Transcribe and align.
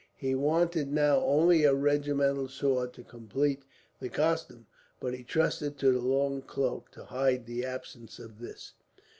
He 0.15 0.33
wanted 0.33 0.91
now 0.91 1.17
only 1.19 1.63
a 1.63 1.75
regimental 1.75 2.47
sword 2.47 2.91
to 2.93 3.03
complete 3.03 3.61
the 3.99 4.09
costume, 4.09 4.65
but 4.99 5.13
he 5.13 5.23
trusted 5.23 5.77
to 5.77 5.91
the 5.91 6.01
long 6.01 6.41
cloak 6.41 6.89
to 6.93 7.05
hide 7.05 7.45
the 7.45 7.63
absence 7.63 8.17
of 8.17 8.39
this. 8.39 8.73